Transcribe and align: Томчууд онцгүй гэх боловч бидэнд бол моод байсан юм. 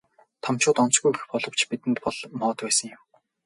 Томчууд 0.43 0.77
онцгүй 0.83 1.11
гэх 1.13 1.25
боловч 1.31 1.59
бидэнд 1.69 1.97
бол 2.05 2.17
моод 2.39 2.57
байсан 2.63 2.87
юм. 2.95 3.01